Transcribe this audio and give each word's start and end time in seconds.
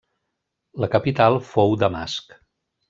La 0.85 0.89
capital 0.95 1.39
fou 1.53 1.79
Damasc. 1.87 2.39